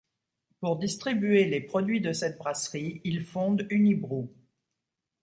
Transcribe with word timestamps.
Pour 0.59 0.79
distribuer 0.79 1.45
les 1.45 1.61
produits 1.61 2.01
de 2.01 2.11
cette 2.11 2.39
brasserie, 2.39 3.01
ils 3.03 3.23
fondent 3.23 3.67
Unibroue. 3.69 4.33